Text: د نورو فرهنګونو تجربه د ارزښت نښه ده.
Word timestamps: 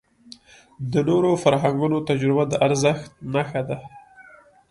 د 0.91 0.93
نورو 1.09 1.31
فرهنګونو 1.43 1.97
تجربه 2.09 2.43
د 2.47 2.53
ارزښت 2.67 3.11
نښه 3.33 3.61
ده. 3.69 3.77